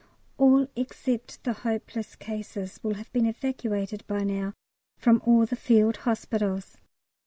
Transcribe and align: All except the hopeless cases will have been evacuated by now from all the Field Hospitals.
All 0.39 0.67
except 0.75 1.43
the 1.43 1.53
hopeless 1.53 2.15
cases 2.15 2.79
will 2.81 2.95
have 2.95 3.13
been 3.13 3.27
evacuated 3.27 4.03
by 4.07 4.23
now 4.23 4.55
from 4.97 5.21
all 5.27 5.45
the 5.45 5.55
Field 5.55 5.97
Hospitals. 5.97 6.75